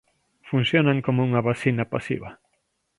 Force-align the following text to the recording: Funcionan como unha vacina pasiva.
Funcionan 0.49 0.97
como 1.05 1.19
unha 1.27 1.45
vacina 1.49 1.83
pasiva. 1.93 2.29